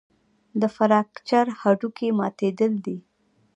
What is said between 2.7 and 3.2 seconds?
دي.